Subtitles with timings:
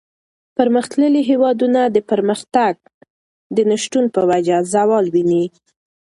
[0.57, 2.73] پرمختللي هېوادونه د پرمختگ
[3.55, 5.45] د نشتوالي په وجه زوال ویني.